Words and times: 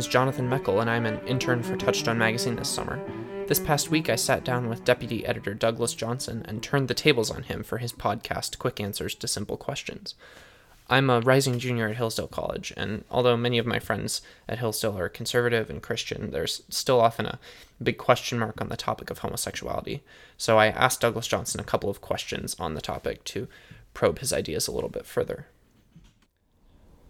is 0.00 0.06
Jonathan 0.06 0.48
Meckel, 0.48 0.80
and 0.80 0.88
I'm 0.88 1.04
an 1.04 1.20
intern 1.26 1.62
for 1.62 1.76
Touchstone 1.76 2.16
Magazine 2.16 2.56
this 2.56 2.70
summer. 2.70 2.98
This 3.48 3.58
past 3.58 3.90
week, 3.90 4.08
I 4.08 4.16
sat 4.16 4.44
down 4.44 4.70
with 4.70 4.82
Deputy 4.82 5.26
Editor 5.26 5.52
Douglas 5.52 5.92
Johnson 5.92 6.42
and 6.48 6.62
turned 6.62 6.88
the 6.88 6.94
tables 6.94 7.30
on 7.30 7.42
him 7.42 7.62
for 7.62 7.76
his 7.76 7.92
podcast, 7.92 8.58
Quick 8.58 8.80
Answers 8.80 9.14
to 9.16 9.28
Simple 9.28 9.58
Questions. 9.58 10.14
I'm 10.88 11.10
a 11.10 11.20
rising 11.20 11.58
junior 11.58 11.90
at 11.90 11.98
Hillsdale 11.98 12.28
College, 12.28 12.72
and 12.78 13.04
although 13.10 13.36
many 13.36 13.58
of 13.58 13.66
my 13.66 13.78
friends 13.78 14.22
at 14.48 14.58
Hillsdale 14.58 14.96
are 14.96 15.10
conservative 15.10 15.68
and 15.68 15.82
Christian, 15.82 16.30
there's 16.30 16.62
still 16.70 16.98
often 16.98 17.26
a 17.26 17.38
big 17.82 17.98
question 17.98 18.38
mark 18.38 18.58
on 18.58 18.70
the 18.70 18.78
topic 18.78 19.10
of 19.10 19.18
homosexuality. 19.18 20.00
So 20.38 20.58
I 20.58 20.68
asked 20.68 21.02
Douglas 21.02 21.26
Johnson 21.26 21.60
a 21.60 21.64
couple 21.64 21.90
of 21.90 22.00
questions 22.00 22.56
on 22.58 22.72
the 22.72 22.80
topic 22.80 23.22
to 23.24 23.48
probe 23.92 24.20
his 24.20 24.32
ideas 24.32 24.66
a 24.66 24.72
little 24.72 24.88
bit 24.88 25.04
further. 25.04 25.48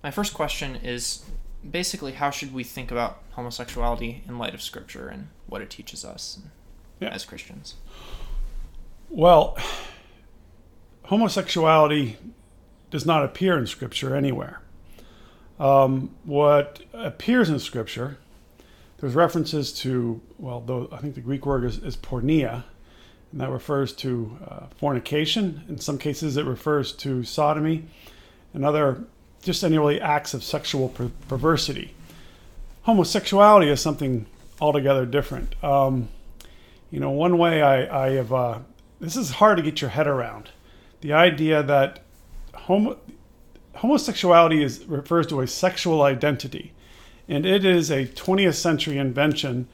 My 0.02 0.10
first 0.10 0.34
question 0.34 0.74
is 0.74 1.24
basically 1.68 2.12
how 2.12 2.30
should 2.30 2.52
we 2.54 2.64
think 2.64 2.90
about 2.90 3.22
homosexuality 3.32 4.22
in 4.28 4.38
light 4.38 4.54
of 4.54 4.62
scripture 4.62 5.08
and 5.08 5.28
what 5.46 5.60
it 5.60 5.70
teaches 5.70 6.04
us 6.04 6.38
Yeah. 7.00 7.08
as 7.10 7.24
Christians? 7.24 7.74
Well, 9.08 9.56
homosexuality 11.04 12.16
does 12.90 13.04
not 13.04 13.24
appear 13.24 13.58
in 13.58 13.66
Scripture 13.66 14.14
anywhere. 14.14 14.60
Um, 15.58 16.10
what 16.24 16.80
appears 16.92 17.50
in 17.50 17.58
Scripture, 17.58 18.18
there's 18.98 19.14
references 19.14 19.72
to, 19.80 20.20
well, 20.38 20.60
though 20.60 20.88
I 20.92 20.98
think 20.98 21.14
the 21.14 21.20
Greek 21.20 21.44
word 21.46 21.64
is, 21.64 21.78
is 21.78 21.96
porneia, 21.96 22.64
and 23.32 23.40
that 23.40 23.50
refers 23.50 23.92
to 23.94 24.38
uh, 24.46 24.66
fornication. 24.76 25.64
In 25.68 25.78
some 25.78 25.98
cases, 25.98 26.36
it 26.36 26.44
refers 26.44 26.92
to 26.94 27.24
sodomy 27.24 27.86
and 28.54 28.64
other, 28.64 29.04
just 29.42 29.64
any 29.64 29.78
really 29.78 30.00
acts 30.00 30.34
of 30.34 30.44
sexual 30.44 30.88
per- 30.88 31.10
perversity. 31.28 31.94
Homosexuality 32.82 33.68
is 33.68 33.80
something 33.80 34.26
altogether 34.60 35.06
different. 35.06 35.62
Um, 35.64 36.08
you 36.90 37.00
know, 37.00 37.10
one 37.10 37.38
way 37.38 37.62
I, 37.62 38.06
I 38.06 38.10
have, 38.12 38.32
uh, 38.32 38.58
this 39.00 39.16
is 39.16 39.30
hard 39.30 39.56
to 39.56 39.62
get 39.62 39.80
your 39.80 39.90
head 39.90 40.06
around. 40.06 40.50
The 41.00 41.12
idea 41.12 41.62
that 41.62 42.00
homo, 42.54 42.98
homosexuality 43.76 44.62
is, 44.62 44.84
refers 44.84 45.26
to 45.28 45.40
a 45.40 45.46
sexual 45.46 46.02
identity, 46.02 46.72
and 47.28 47.46
it 47.46 47.64
is 47.64 47.90
a 47.90 48.06
20th 48.06 48.56
century 48.56 48.98
invention. 48.98 49.68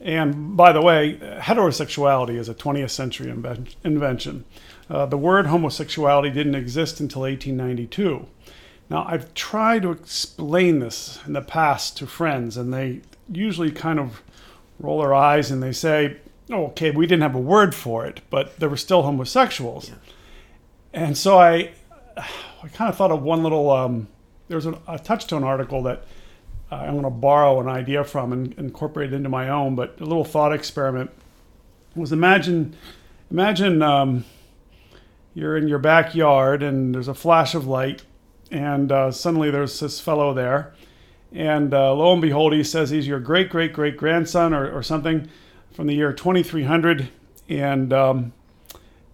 And 0.00 0.56
by 0.56 0.72
the 0.72 0.80
way, 0.80 1.18
heterosexuality 1.40 2.38
is 2.38 2.48
a 2.48 2.54
20th 2.54 2.90
century 2.90 3.30
inven- 3.30 3.74
invention. 3.84 4.44
Uh, 4.88 5.06
the 5.06 5.18
word 5.18 5.46
homosexuality 5.46 6.30
didn't 6.30 6.54
exist 6.54 7.00
until 7.00 7.22
1892. 7.22 8.26
Now, 8.90 9.06
I've 9.08 9.32
tried 9.34 9.82
to 9.82 9.92
explain 9.92 10.80
this 10.80 11.20
in 11.24 11.32
the 11.32 11.42
past 11.42 11.96
to 11.98 12.08
friends, 12.08 12.56
and 12.56 12.74
they 12.74 13.02
usually 13.30 13.70
kind 13.70 14.00
of 14.00 14.20
roll 14.80 15.00
their 15.00 15.14
eyes 15.14 15.52
and 15.52 15.62
they 15.62 15.72
say, 15.72 16.16
oh, 16.50 16.66
okay, 16.66 16.90
we 16.90 17.06
didn't 17.06 17.22
have 17.22 17.36
a 17.36 17.40
word 17.40 17.74
for 17.74 18.04
it, 18.04 18.20
but 18.30 18.58
there 18.58 18.68
were 18.68 18.76
still 18.76 19.02
homosexuals. 19.02 19.92
And 20.92 21.16
so 21.16 21.38
I, 21.38 21.70
I 22.16 22.68
kind 22.72 22.88
of 22.90 22.96
thought 22.96 23.12
of 23.12 23.22
one 23.22 23.44
little, 23.44 23.70
um, 23.70 24.08
there's 24.48 24.66
a, 24.66 24.76
a 24.88 24.98
Touchstone 24.98 25.44
article 25.44 25.84
that 25.84 26.04
uh, 26.72 26.76
I'm 26.76 26.92
going 26.92 27.04
to 27.04 27.10
borrow 27.10 27.60
an 27.60 27.68
idea 27.68 28.02
from 28.02 28.32
and 28.32 28.52
incorporate 28.54 29.12
it 29.12 29.16
into 29.16 29.28
my 29.28 29.48
own, 29.48 29.76
but 29.76 30.00
a 30.00 30.04
little 30.04 30.24
thought 30.24 30.52
experiment 30.52 31.10
was 31.94 32.10
imagine, 32.10 32.74
imagine 33.30 33.82
um, 33.82 34.24
you're 35.34 35.56
in 35.56 35.68
your 35.68 35.78
backyard 35.78 36.62
and 36.64 36.92
there's 36.92 37.08
a 37.08 37.14
flash 37.14 37.54
of 37.54 37.68
light 37.68 38.02
and 38.50 38.90
uh, 38.90 39.10
suddenly 39.10 39.50
there's 39.50 39.78
this 39.80 40.00
fellow 40.00 40.34
there. 40.34 40.74
And 41.32 41.72
uh, 41.72 41.94
lo 41.94 42.12
and 42.12 42.20
behold 42.20 42.52
he 42.52 42.64
says 42.64 42.90
he's 42.90 43.06
your 43.06 43.20
great 43.20 43.50
great 43.50 43.72
great 43.72 43.96
grandson 43.96 44.52
or, 44.52 44.70
or 44.70 44.82
something 44.82 45.28
from 45.72 45.86
the 45.86 45.94
year 45.94 46.12
2300 46.12 47.08
and, 47.48 47.92
um, 47.92 48.32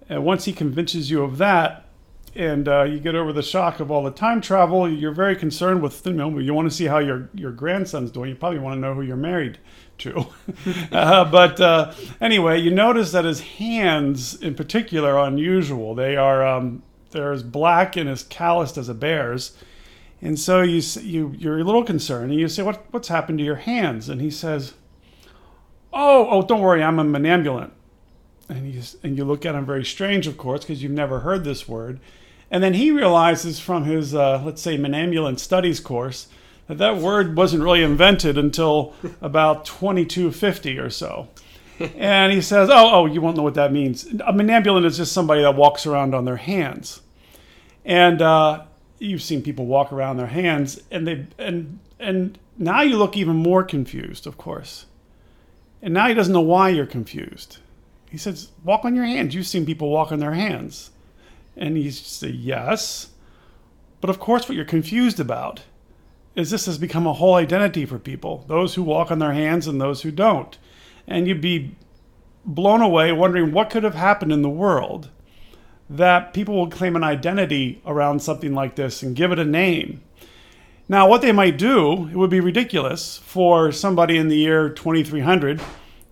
and 0.09 0.25
once 0.25 0.47
he 0.47 0.53
convinces 0.53 1.11
you 1.11 1.23
of 1.23 1.37
that 1.39 1.87
and 2.35 2.69
uh, 2.69 2.85
you 2.85 3.01
get 3.01 3.15
over 3.15 3.33
the 3.33 3.43
shock 3.43 3.81
of 3.81 3.91
all 3.91 4.03
the 4.03 4.11
time 4.11 4.41
travel 4.41 4.89
you're 4.89 5.13
very 5.13 5.37
concerned 5.37 5.83
with 5.83 6.07
you 6.07 6.13
know 6.15 6.39
you 6.39 6.55
want 6.55 6.71
to 6.71 6.75
see 6.75 6.87
how 6.87 6.99
your, 6.99 7.29
your 7.35 7.53
grandson's 7.53 8.11
doing. 8.11 8.31
You 8.31 8.37
probably 8.37 8.61
want 8.61 8.77
to 8.77 8.81
know 8.81 8.95
who 8.95 9.03
you're 9.03 9.17
married 9.17 9.59
to. 9.99 10.27
Uh, 10.93 11.25
but 11.31 11.61
uh, 11.61 11.93
anyway 12.21 12.59
you 12.59 12.71
notice 12.71 13.13
that 13.13 13.27
his 13.27 13.41
hands 13.41 14.41
in 14.41 14.55
particular 14.55 15.19
are 15.19 15.29
unusual. 15.29 15.95
They 15.95 16.17
are 16.17 16.47
um, 16.47 16.83
they're 17.17 17.33
as 17.33 17.43
black 17.43 17.97
and 17.97 18.09
as 18.09 18.23
calloused 18.23 18.79
as 18.79 18.89
a 18.89 18.95
bear's 18.95 19.57
and 20.23 20.39
so 20.39 20.63
you, 20.63 20.81
you, 21.03 21.35
you're 21.39 21.59
a 21.59 21.65
little 21.65 21.85
concerned, 21.85 22.31
and 22.31 22.41
you 22.41 22.49
say, 22.49 22.63
"What 22.63 22.87
what's 22.91 23.09
happened 23.09 23.39
to 23.39 23.45
your 23.45 23.57
hands?" 23.57 24.09
And 24.09 24.21
he 24.21 24.31
says, 24.31 24.75
"Oh, 25.93 26.29
oh, 26.31 26.43
don't 26.43 26.61
worry, 26.61 26.83
I'm 26.83 26.99
a 26.99 27.05
manambulant." 27.05 27.71
And 28.49 28.73
you 28.73 28.83
and 29.03 29.17
you 29.19 29.25
look 29.25 29.45
at 29.45 29.55
him 29.55 29.67
very 29.67 29.85
strange, 29.85 30.27
of 30.27 30.39
course, 30.39 30.61
because 30.61 30.83
you've 30.83 30.93
never 30.93 31.21
heard 31.21 31.45
this 31.45 31.69
word. 31.69 32.01
And 32.51 32.63
then 32.63 32.75
he 32.75 32.91
realizes 32.91 33.61
from 33.61 33.85
his 33.85 34.15
uh, 34.15 34.43
let's 34.45 34.63
say 34.63 34.79
manambulant 34.79 35.39
studies 35.39 35.81
course 35.81 36.29
that 36.67 36.79
that 36.79 36.97
word 36.97 37.37
wasn't 37.37 37.63
really 37.63 37.83
invented 37.83 38.39
until 38.39 38.95
about 39.21 39.65
2250 39.67 40.79
or 40.79 40.89
so. 40.91 41.29
and 41.79 42.33
he 42.33 42.41
says, 42.41 42.71
"Oh, 42.71 42.91
oh, 42.91 43.07
you 43.07 43.21
won't 43.21 43.37
know 43.37 43.43
what 43.43 43.55
that 43.55 43.71
means. 43.71 44.07
A 44.07 44.33
manambulant 44.33 44.87
is 44.87 44.97
just 44.97 45.13
somebody 45.13 45.43
that 45.43 45.57
walks 45.57 45.85
around 45.85 46.15
on 46.15 46.25
their 46.25 46.37
hands." 46.37 47.03
And 47.87 48.21
uh, 48.21 48.65
you've 48.99 49.23
seen 49.23 49.43
people 49.43 49.67
walk 49.67 49.93
around 49.93 50.17
their 50.17 50.27
hands, 50.27 50.81
and 50.91 51.07
they 51.07 51.27
and 51.39 51.79
and 52.01 52.37
now 52.59 52.83
you 52.83 52.99
look 52.99 53.17
even 53.17 53.37
more 53.37 53.63
confused, 53.63 54.27
of 54.27 54.37
course. 54.37 54.87
And 55.81 55.95
now 55.95 56.09
he 56.09 56.15
doesn't 56.15 56.33
know 56.33 56.41
why 56.41 56.71
you're 56.71 56.85
confused. 56.85 57.59
He 58.11 58.19
says, 58.19 58.51
"Walk 58.65 58.85
on 58.85 58.97
your 58.97 59.05
hands. 59.05 59.37
You've 59.37 59.47
seen 59.47 59.65
people 59.65 59.89
walk 59.89 60.11
on 60.11 60.19
their 60.19 60.35
hands," 60.35 60.91
and 61.57 61.81
you 61.81 61.93
say, 61.93 62.29
"Yes." 62.29 63.11
But 64.01 64.11
of 64.11 64.19
course, 64.19 64.49
what 64.49 64.57
you're 64.57 64.65
confused 64.65 65.21
about 65.21 65.63
is 66.35 66.51
this 66.51 66.67
has 66.67 66.79
become 66.79 67.07
a 67.07 67.15
whole 67.15 67.35
identity 67.35 67.87
for 67.87 68.01
people 68.01 68.45
those 68.49 68.75
who 68.75 68.83
walk 68.83 69.13
on 69.13 69.21
their 69.21 69.33
hands 69.33 69.69
and 69.69 69.81
those 69.81 70.03
who 70.03 70.11
don't. 70.11 70.59
And 71.07 71.29
you'd 71.29 71.41
be 71.41 71.77
blown 72.45 72.83
away 72.83 73.13
wondering 73.13 73.53
what 73.53 73.71
could 73.71 73.85
have 73.85 73.95
happened 73.95 74.33
in 74.33 74.43
the 74.43 74.49
world 74.49 75.11
that 75.89 76.35
people 76.35 76.55
will 76.55 76.71
claim 76.71 76.97
an 76.97 77.05
identity 77.05 77.81
around 77.87 78.21
something 78.21 78.55
like 78.55 78.75
this 78.75 79.03
and 79.03 79.15
give 79.15 79.33
it 79.33 79.39
a 79.39 79.45
name. 79.45 80.01
Now, 80.89 81.09
what 81.09 81.23
they 81.23 81.33
might 81.33 81.59
do, 81.59 82.09
it 82.09 82.17
would 82.17 82.31
be 82.31 82.41
ridiculous 82.41 83.19
for 83.19 83.73
somebody 83.73 84.17
in 84.17 84.29
the 84.29 84.37
year 84.37 84.69
2300 84.69 85.61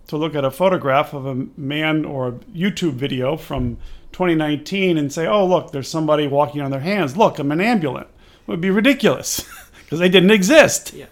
to 0.07 0.17
look 0.17 0.35
at 0.35 0.43
a 0.43 0.51
photograph 0.51 1.13
of 1.13 1.25
a 1.25 1.47
man 1.57 2.05
or 2.05 2.27
a 2.27 2.31
YouTube 2.31 2.93
video 2.93 3.37
from 3.37 3.77
2019 4.11 4.97
and 4.97 5.11
say, 5.11 5.27
oh, 5.27 5.45
look, 5.45 5.71
there's 5.71 5.89
somebody 5.89 6.27
walking 6.27 6.61
on 6.61 6.71
their 6.71 6.81
hands. 6.81 7.17
Look, 7.17 7.39
I'm 7.39 7.51
an 7.51 7.61
ambulant. 7.61 8.07
It 8.07 8.47
would 8.47 8.61
be 8.61 8.69
ridiculous 8.69 9.45
because 9.83 9.99
they 9.99 10.09
didn't 10.09 10.31
exist. 10.31 10.93
Yeah. 10.93 11.07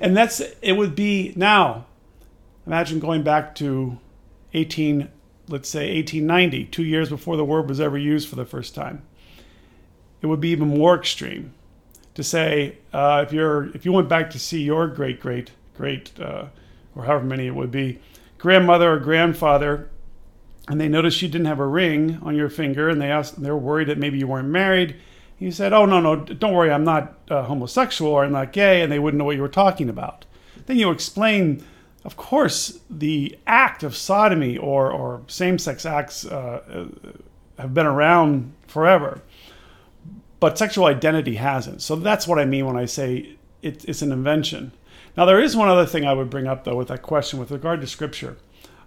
And 0.00 0.16
that's, 0.16 0.40
it 0.60 0.72
would 0.72 0.94
be 0.94 1.32
now, 1.36 1.86
imagine 2.66 2.98
going 2.98 3.22
back 3.22 3.54
to 3.56 3.98
18, 4.52 5.08
let's 5.48 5.68
say 5.68 5.94
1890, 5.94 6.66
two 6.66 6.84
years 6.84 7.08
before 7.08 7.36
the 7.36 7.44
word 7.44 7.68
was 7.68 7.80
ever 7.80 7.98
used 7.98 8.28
for 8.28 8.36
the 8.36 8.44
first 8.44 8.74
time. 8.74 9.02
It 10.22 10.26
would 10.26 10.40
be 10.40 10.50
even 10.50 10.68
more 10.68 10.96
extreme 10.96 11.52
to 12.14 12.22
say 12.22 12.78
uh, 12.92 13.24
if 13.26 13.32
you're 13.32 13.66
if 13.74 13.84
you 13.84 13.92
went 13.92 14.08
back 14.08 14.30
to 14.30 14.38
see 14.38 14.62
your 14.62 14.86
great 14.86 15.20
great 15.20 15.50
great 15.76 16.18
uh, 16.20 16.46
or 16.96 17.04
however 17.04 17.24
many 17.24 17.46
it 17.46 17.54
would 17.54 17.70
be 17.70 17.98
grandmother 18.38 18.92
or 18.92 18.98
grandfather 18.98 19.90
and 20.68 20.80
they 20.80 20.88
noticed 20.88 21.20
you 21.20 21.28
didn't 21.28 21.46
have 21.46 21.58
a 21.58 21.66
ring 21.66 22.18
on 22.22 22.34
your 22.34 22.48
finger 22.48 22.88
and 22.88 23.00
they 23.00 23.10
asked 23.10 23.36
and 23.36 23.44
they 23.44 23.50
were 23.50 23.58
worried 23.58 23.88
that 23.88 23.98
maybe 23.98 24.18
you 24.18 24.26
weren't 24.26 24.48
married 24.48 24.96
you 25.38 25.50
said 25.50 25.72
oh 25.72 25.84
no 25.84 26.00
no 26.00 26.16
don't 26.16 26.54
worry 26.54 26.70
i'm 26.70 26.84
not 26.84 27.18
uh, 27.30 27.42
homosexual 27.42 28.12
or 28.12 28.24
i'm 28.24 28.32
not 28.32 28.52
gay 28.52 28.80
and 28.82 28.90
they 28.90 28.98
wouldn't 28.98 29.18
know 29.18 29.24
what 29.24 29.36
you 29.36 29.42
were 29.42 29.48
talking 29.48 29.88
about 29.88 30.24
then 30.66 30.78
you 30.78 30.90
explain 30.90 31.62
of 32.04 32.16
course 32.16 32.80
the 32.90 33.38
act 33.46 33.82
of 33.82 33.96
sodomy 33.96 34.56
or, 34.56 34.90
or 34.90 35.22
same-sex 35.26 35.86
acts 35.86 36.26
uh, 36.26 36.62
uh, 36.68 37.10
have 37.58 37.72
been 37.74 37.86
around 37.86 38.52
forever 38.66 39.22
but 40.44 40.58
sexual 40.58 40.84
identity 40.84 41.36
hasn't. 41.36 41.80
So 41.80 41.96
that's 41.96 42.28
what 42.28 42.38
I 42.38 42.44
mean 42.44 42.66
when 42.66 42.76
I 42.76 42.84
say 42.84 43.36
it, 43.62 43.82
it's 43.88 44.02
an 44.02 44.12
invention. 44.12 44.72
Now, 45.16 45.24
there 45.24 45.40
is 45.40 45.56
one 45.56 45.70
other 45.70 45.86
thing 45.86 46.04
I 46.04 46.12
would 46.12 46.28
bring 46.28 46.46
up, 46.46 46.64
though, 46.64 46.76
with 46.76 46.88
that 46.88 47.00
question 47.00 47.38
with 47.38 47.50
regard 47.50 47.80
to 47.80 47.86
Scripture. 47.86 48.36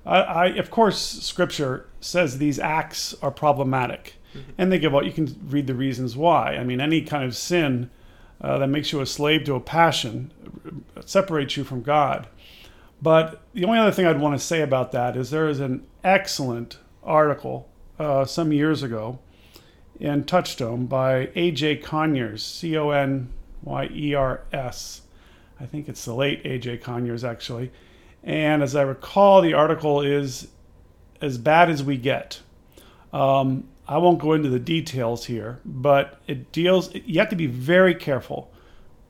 I, 0.06 0.20
I 0.20 0.46
of 0.50 0.70
course, 0.70 1.00
Scripture 1.00 1.90
says 2.00 2.38
these 2.38 2.60
acts 2.60 3.16
are 3.24 3.32
problematic, 3.32 4.18
and 4.56 4.72
they 4.72 4.78
give 4.78 4.94
out. 4.94 5.06
You 5.06 5.12
can 5.12 5.36
read 5.48 5.66
the 5.66 5.74
reasons 5.74 6.16
why. 6.16 6.58
I 6.58 6.64
mean, 6.64 6.80
any 6.80 7.02
kind 7.02 7.24
of 7.24 7.36
sin 7.36 7.90
uh, 8.40 8.60
that 8.60 8.68
makes 8.68 8.92
you 8.92 9.02
a 9.02 9.08
slave 9.08 9.44
to 9.46 9.56
a 9.56 9.60
passion 9.60 10.32
separates 11.06 11.58
you 11.58 11.64
from 11.64 11.82
God. 11.82 12.28
But 13.02 13.42
the 13.54 13.66
only 13.66 13.80
other 13.80 13.92
thing 13.92 14.06
I'd 14.06 14.20
want 14.20 14.40
to 14.40 14.46
say 14.46 14.62
about 14.62 14.92
that 14.94 15.16
is 15.16 15.30
there 15.30 15.48
is 15.48 15.60
an 15.60 15.86
excellent 16.04 16.80
article 17.04 17.70
uh, 18.00 18.26
some 18.26 18.52
years 18.52 18.84
ago 18.84 19.20
in 20.00 20.24
Touchstone 20.26 20.86
by 20.86 21.30
A.J. 21.36 21.78
Conyers, 21.78 22.44
C 22.44 22.78
O 22.78 22.90
N 22.90 23.32
Y 23.64 23.90
E 23.92 24.14
R 24.14 24.42
S. 24.52 25.02
I 25.60 25.66
think 25.66 25.90
it's 25.90 26.06
the 26.06 26.14
late 26.14 26.42
A.J. 26.46 26.78
Conyers, 26.78 27.24
actually. 27.24 27.72
And 28.24 28.62
as 28.62 28.76
I 28.76 28.82
recall, 28.82 29.42
the 29.42 29.54
article 29.54 30.02
is 30.02 30.48
as 31.22 31.38
bad 31.38 31.70
as 31.70 31.84
we 31.84 31.98
get. 31.98 32.42
Um, 33.14 33.68
I 33.88 33.98
won't 33.98 34.20
go 34.20 34.34
into 34.34 34.50
the 34.50 34.60
details 34.60 35.26
here, 35.26 35.60
but 35.66 36.20
it 36.28 36.52
deals, 36.52 36.94
you 36.94 37.20
have 37.20 37.30
to 37.30 37.36
be 37.36 37.48
very 37.48 37.96
careful 37.96 38.52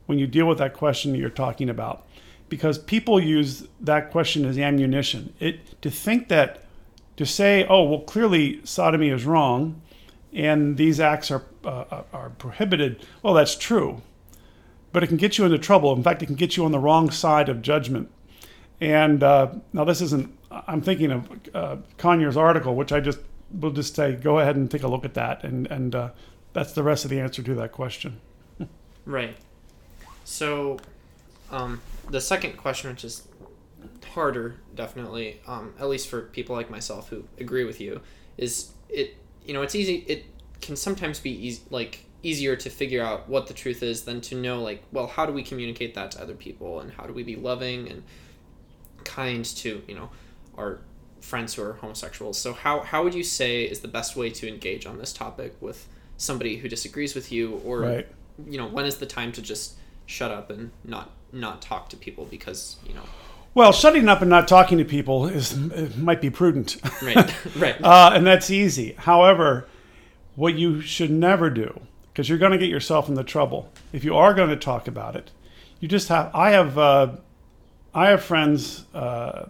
when 0.06 0.18
you 0.18 0.26
deal 0.26 0.46
with 0.46 0.58
that 0.58 0.72
question 0.72 1.12
that 1.12 1.18
you're 1.18 1.30
talking 1.30 1.68
about 1.68 2.06
because 2.48 2.78
people 2.78 3.20
use 3.20 3.66
that 3.80 4.10
question 4.10 4.44
as 4.44 4.58
ammunition. 4.58 5.34
It, 5.40 5.80
to 5.82 5.90
think 5.90 6.28
that, 6.28 6.64
to 7.16 7.26
say, 7.26 7.66
oh, 7.68 7.82
well, 7.84 8.00
clearly 8.00 8.60
sodomy 8.64 9.08
is 9.08 9.24
wrong 9.24 9.82
and 10.32 10.76
these 10.76 11.00
acts 11.00 11.30
are, 11.30 11.42
uh, 11.64 12.02
are 12.12 12.30
prohibited, 12.30 13.04
well, 13.22 13.34
that's 13.34 13.56
true. 13.56 14.02
But 14.92 15.02
it 15.02 15.08
can 15.08 15.16
get 15.16 15.38
you 15.38 15.44
into 15.44 15.58
trouble. 15.58 15.92
In 15.94 16.02
fact, 16.02 16.22
it 16.22 16.26
can 16.26 16.34
get 16.34 16.56
you 16.56 16.64
on 16.64 16.72
the 16.72 16.78
wrong 16.78 17.10
side 17.10 17.48
of 17.48 17.62
judgment. 17.62 18.10
And 18.80 19.22
uh, 19.22 19.52
now, 19.72 19.84
this 19.84 20.00
isn't, 20.00 20.36
I'm 20.50 20.80
thinking 20.80 21.10
of 21.10 21.28
uh, 21.54 21.76
Conyers' 21.98 22.36
article, 22.36 22.74
which 22.74 22.92
I 22.92 23.00
just 23.00 23.18
will 23.52 23.70
just 23.70 23.96
say, 23.96 24.14
go 24.14 24.38
ahead 24.38 24.56
and 24.56 24.70
take 24.70 24.82
a 24.82 24.88
look 24.88 25.04
at 25.04 25.14
that. 25.14 25.44
And, 25.44 25.66
and 25.66 25.94
uh, 25.94 26.10
that's 26.52 26.72
the 26.72 26.82
rest 26.82 27.04
of 27.04 27.10
the 27.10 27.20
answer 27.20 27.42
to 27.42 27.54
that 27.56 27.72
question. 27.72 28.20
right. 29.04 29.36
So, 30.24 30.78
um, 31.50 31.80
the 32.10 32.20
second 32.20 32.56
question, 32.56 32.90
which 32.90 33.04
is 33.04 33.26
harder, 34.14 34.56
definitely, 34.74 35.40
um, 35.46 35.74
at 35.78 35.88
least 35.88 36.08
for 36.08 36.22
people 36.22 36.56
like 36.56 36.70
myself 36.70 37.08
who 37.08 37.24
agree 37.38 37.64
with 37.64 37.80
you, 37.80 38.00
is 38.36 38.72
it. 38.88 39.16
You 39.44 39.54
know, 39.54 39.62
it's 39.62 39.74
easy. 39.74 40.04
It 40.06 40.26
can 40.60 40.76
sometimes 40.76 41.20
be 41.20 41.30
easy, 41.30 41.62
like 41.70 42.04
easier 42.22 42.56
to 42.56 42.68
figure 42.68 43.02
out 43.02 43.28
what 43.28 43.46
the 43.46 43.54
truth 43.54 43.82
is 43.82 44.02
than 44.02 44.20
to 44.20 44.34
know, 44.34 44.60
like, 44.62 44.82
well, 44.92 45.06
how 45.06 45.24
do 45.24 45.32
we 45.32 45.42
communicate 45.42 45.94
that 45.94 46.10
to 46.12 46.22
other 46.22 46.34
people, 46.34 46.80
and 46.80 46.92
how 46.92 47.04
do 47.04 47.12
we 47.12 47.22
be 47.22 47.36
loving 47.36 47.88
and 47.88 48.02
kind 49.04 49.44
to, 49.44 49.82
you 49.88 49.94
know, 49.94 50.10
our 50.56 50.80
friends 51.20 51.54
who 51.54 51.62
are 51.62 51.74
homosexuals. 51.74 52.38
So, 52.38 52.52
how 52.52 52.80
how 52.80 53.02
would 53.04 53.14
you 53.14 53.24
say 53.24 53.64
is 53.64 53.80
the 53.80 53.88
best 53.88 54.16
way 54.16 54.30
to 54.30 54.48
engage 54.48 54.86
on 54.86 54.98
this 54.98 55.12
topic 55.12 55.56
with 55.60 55.88
somebody 56.16 56.56
who 56.56 56.68
disagrees 56.68 57.14
with 57.14 57.30
you, 57.32 57.60
or 57.64 57.80
Right. 57.80 58.08
you 58.46 58.58
know, 58.58 58.66
when 58.66 58.84
is 58.84 58.96
the 58.96 59.06
time 59.06 59.32
to 59.32 59.42
just 59.42 59.76
shut 60.08 60.30
up 60.32 60.50
and 60.50 60.70
not 60.84 61.10
not 61.32 61.60
talk 61.62 61.88
to 61.90 61.96
people 61.96 62.24
because 62.24 62.76
you 62.88 62.94
know 62.94 63.02
Well, 63.54 63.72
shutting 63.72 64.08
up 64.08 64.20
and 64.22 64.30
not 64.30 64.48
talking 64.48 64.78
to 64.78 64.84
people 64.84 65.26
is 65.28 65.54
might 65.96 66.20
be 66.20 66.30
prudent. 66.30 66.76
right 67.02 67.34
right 67.56 67.76
Uh, 67.84 68.10
and 68.14 68.26
that's 68.26 68.50
easy. 68.50 68.94
However, 68.98 69.68
what 70.34 70.54
you 70.54 70.80
should 70.80 71.10
never 71.10 71.50
do, 71.50 71.80
because 72.12 72.28
you're 72.28 72.38
going 72.38 72.52
to 72.52 72.58
get 72.58 72.70
yourself 72.70 73.08
into 73.08 73.22
trouble 73.24 73.70
if 73.92 74.02
you 74.04 74.16
are 74.16 74.32
going 74.34 74.48
to 74.50 74.56
talk 74.56 74.88
about 74.88 75.14
it. 75.16 75.30
You 75.80 75.86
just 75.88 76.08
have. 76.08 76.30
I 76.34 76.50
have. 76.50 76.76
Uh, 76.78 77.16
I 77.94 78.08
have 78.08 78.22
friends 78.22 78.84
uh, 78.94 79.46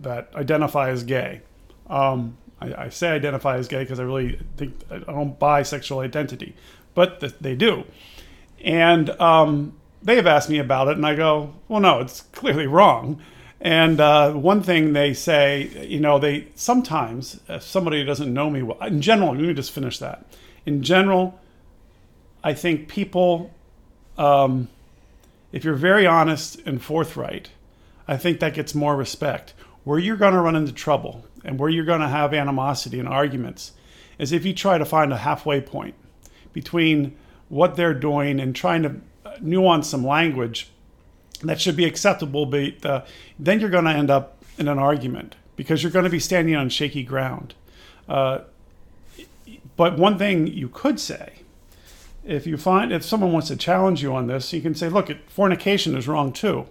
that 0.00 0.30
identify 0.34 0.90
as 0.90 1.02
gay. 1.04 1.42
Um, 1.88 2.36
I, 2.60 2.86
I 2.86 2.88
say 2.88 3.08
identify 3.10 3.56
as 3.58 3.68
gay 3.68 3.82
because 3.84 4.00
I 4.00 4.04
really 4.04 4.38
think 4.56 4.74
I 4.90 4.98
don't 4.98 5.38
buy 5.38 5.62
sexual 5.62 6.00
identity, 6.00 6.54
but 6.94 7.20
th- 7.20 7.34
they 7.40 7.54
do. 7.54 7.84
And 8.64 9.10
um, 9.20 9.76
they 10.02 10.16
have 10.16 10.26
asked 10.26 10.48
me 10.48 10.58
about 10.58 10.88
it, 10.88 10.96
and 10.96 11.06
I 11.06 11.14
go, 11.14 11.54
well, 11.68 11.80
no, 11.80 12.00
it's 12.00 12.20
clearly 12.20 12.66
wrong. 12.66 13.20
And 13.60 14.00
uh, 14.00 14.32
one 14.32 14.62
thing 14.62 14.92
they 14.92 15.14
say, 15.14 15.86
you 15.88 15.98
know, 15.98 16.18
they 16.18 16.48
sometimes, 16.54 17.40
if 17.48 17.62
somebody 17.62 18.04
doesn't 18.04 18.32
know 18.32 18.50
me 18.50 18.62
well, 18.62 18.78
in 18.82 19.00
general, 19.00 19.32
let 19.32 19.40
me 19.40 19.54
just 19.54 19.72
finish 19.72 19.98
that. 19.98 20.26
In 20.66 20.82
general, 20.82 21.40
I 22.44 22.54
think 22.54 22.88
people, 22.88 23.52
um, 24.18 24.68
if 25.52 25.64
you're 25.64 25.74
very 25.74 26.06
honest 26.06 26.60
and 26.66 26.82
forthright, 26.82 27.50
I 28.06 28.16
think 28.16 28.40
that 28.40 28.54
gets 28.54 28.74
more 28.74 28.94
respect. 28.94 29.54
Where 29.84 29.98
you're 29.98 30.16
going 30.16 30.34
to 30.34 30.40
run 30.40 30.56
into 30.56 30.72
trouble 30.72 31.24
and 31.44 31.58
where 31.58 31.70
you're 31.70 31.84
going 31.84 32.00
to 32.00 32.08
have 32.08 32.34
animosity 32.34 32.98
and 33.00 33.08
arguments 33.08 33.72
is 34.18 34.32
if 34.32 34.44
you 34.44 34.52
try 34.52 34.78
to 34.78 34.84
find 34.84 35.12
a 35.12 35.16
halfway 35.16 35.60
point 35.60 35.94
between 36.52 37.16
what 37.48 37.76
they're 37.76 37.94
doing 37.94 38.40
and 38.40 38.54
trying 38.54 38.82
to 38.82 38.96
nuance 39.40 39.88
some 39.88 40.04
language 40.04 40.70
that 41.42 41.60
should 41.60 41.76
be 41.76 41.84
acceptable, 41.84 42.46
but 42.46 42.84
uh, 42.84 43.04
then 43.38 43.60
you're 43.60 43.70
going 43.70 43.84
to 43.84 43.90
end 43.90 44.10
up 44.10 44.42
in 44.58 44.68
an 44.68 44.78
argument 44.78 45.36
because 45.56 45.82
you're 45.82 45.92
going 45.92 46.04
to 46.04 46.10
be 46.10 46.20
standing 46.20 46.56
on 46.56 46.68
shaky 46.68 47.02
ground. 47.02 47.54
Uh, 48.08 48.40
but 49.76 49.98
one 49.98 50.16
thing 50.16 50.46
you 50.46 50.68
could 50.68 50.98
say, 50.98 51.40
if 52.24 52.46
you 52.46 52.56
find 52.56 52.92
if 52.92 53.04
someone 53.04 53.32
wants 53.32 53.48
to 53.48 53.56
challenge 53.56 54.02
you 54.02 54.14
on 54.14 54.26
this, 54.26 54.52
you 54.52 54.60
can 54.60 54.74
say, 54.74 54.88
"Look, 54.88 55.10
it, 55.10 55.18
fornication 55.28 55.96
is 55.96 56.08
wrong 56.08 56.32
too." 56.32 56.66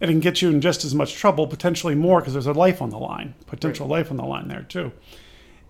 It 0.00 0.08
can 0.08 0.18
get 0.18 0.42
you 0.42 0.50
in 0.50 0.60
just 0.60 0.84
as 0.84 0.94
much 0.94 1.14
trouble, 1.14 1.46
potentially 1.46 1.94
more, 1.94 2.20
because 2.20 2.32
there's 2.32 2.46
a 2.46 2.52
life 2.52 2.82
on 2.82 2.90
the 2.90 2.98
line, 2.98 3.34
potential 3.46 3.86
life 3.86 4.10
on 4.10 4.16
the 4.16 4.24
line 4.24 4.48
there 4.48 4.62
too. 4.62 4.90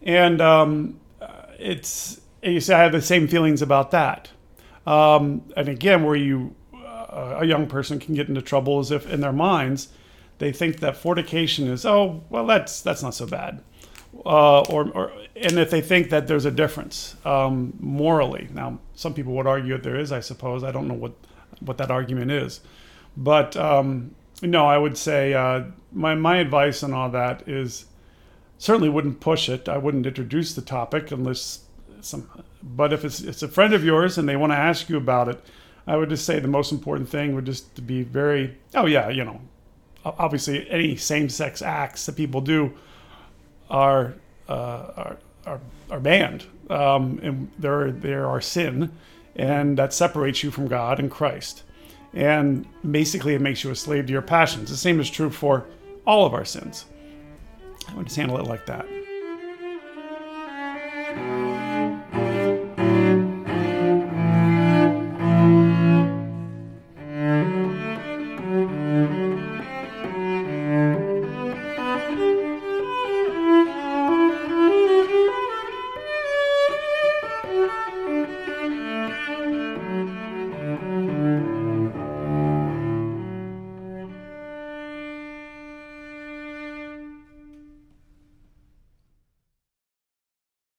And 0.03 0.41
um, 0.41 1.01
uh, 1.21 1.43
it's 2.43 2.53
you 2.53 2.61
say 2.61 2.75
I 2.75 2.83
have 2.83 2.93
the 2.93 3.01
same 3.01 3.29
feelings 3.29 3.63
about 3.63 3.93
that. 3.93 4.31
Um, 4.87 5.43
and 5.57 5.69
again, 5.69 6.05
where 6.05 6.17
you 6.17 6.55
uh, 6.75 7.39
a 7.41 7.47
young 7.47 7.67
person 7.67 7.99
can 7.99 8.15
get 8.15 8.29
into 8.29 8.43
trouble 8.43 8.81
is 8.81 8.91
if 8.91 9.09
in 9.09 9.21
their 9.21 9.33
minds 9.33 9.89
they 10.39 10.51
think 10.51 10.81
that 10.81 10.97
fornication 10.97 11.69
is 11.69 11.87
oh 11.87 12.25
well 12.31 12.47
that's 12.47 12.83
that's 12.83 13.03
not 13.03 13.15
so 13.15 13.27
bad, 13.27 13.63
uh, 14.27 14.61
or, 14.63 14.91
or 14.91 15.13
and 15.37 15.59
if 15.59 15.71
they 15.71 15.81
think 15.81 16.11
that 16.11 16.27
there's 16.27 16.45
a 16.45 16.51
difference 16.51 17.17
um, 17.25 17.75
morally. 17.79 18.49
Now, 18.53 18.81
some 18.95 19.15
people 19.15 19.35
would 19.35 19.47
argue 19.47 19.75
that 19.75 19.85
there 19.85 19.99
is. 19.99 20.11
I 20.11 20.21
suppose 20.21 20.65
I 20.65 20.73
don't 20.73 20.89
know 20.89 20.95
what 20.95 21.13
what 21.61 21.79
that 21.79 21.93
argument 21.93 22.33
is, 22.33 22.61
but 23.17 23.57
um, 23.57 24.17
no, 24.43 24.67
I 24.67 24.79
would 24.79 24.99
say 24.99 25.33
uh, 25.33 25.65
my 25.93 26.17
my 26.17 26.39
advice 26.39 26.83
on 26.83 26.93
all 26.93 27.11
that 27.11 27.47
is 27.49 27.87
certainly 28.59 28.89
wouldn't 28.89 29.21
push 29.21 29.49
it. 29.49 29.69
I 29.69 29.79
wouldn't 29.79 30.07
introduce 30.07 30.55
the 30.55 30.63
topic 30.63 31.13
unless 31.13 31.61
some. 32.05 32.29
But 32.63 32.93
if 32.93 33.05
it's 33.05 33.21
it's 33.21 33.43
a 33.43 33.49
friend 33.49 33.75
of 33.75 33.85
yours 33.85 34.19
and 34.19 34.29
they 34.29 34.37
want 34.37 34.53
to 34.53 34.57
ask 34.57 34.89
you 34.89 34.97
about 34.97 35.29
it, 35.29 35.43
I 35.87 35.97
would 35.97 36.11
just 36.11 36.25
say 36.25 36.39
the 36.39 36.49
most 36.49 36.73
important 36.73 37.09
thing 37.09 37.35
would 37.35 37.47
just 37.47 37.75
to 37.77 37.83
be 37.83 38.03
very. 38.03 38.57
Oh 38.75 38.87
yeah, 38.87 39.09
you 39.09 39.25
know, 39.25 39.41
obviously 40.05 40.69
any 40.71 40.97
same-sex 40.97 41.63
acts 41.63 42.07
that 42.07 42.17
people 42.17 42.41
do 42.41 42.73
are 43.71 44.15
uh, 44.49 44.53
are, 44.97 45.19
are 45.47 45.61
are 45.91 46.01
banned, 46.01 46.45
um, 46.71 47.19
and 47.23 47.51
there 47.59 47.91
there 47.91 48.27
are 48.27 48.41
sin, 48.41 48.93
and 49.37 49.77
that 49.79 49.93
separates 49.93 50.43
you 50.43 50.51
from 50.51 50.69
God 50.69 50.99
and 50.99 51.11
Christ, 51.11 51.63
and 52.13 52.67
basically 52.89 53.35
it 53.35 53.41
makes 53.41 53.65
you 53.65 53.71
a 53.71 53.77
slave 53.77 54.07
to 54.07 54.13
your 54.13 54.23
passions. 54.23 54.71
The 54.71 54.77
same 54.77 55.01
is 55.01 55.11
true 55.11 55.31
for 55.31 55.67
all 56.07 56.27
of 56.27 56.35
our 56.35 56.45
sins. 56.45 56.87
I 57.89 57.95
would 57.95 58.07
just 58.07 58.17
handle 58.17 58.39
it 58.39 58.47
like 58.47 58.67
that. 58.67 58.87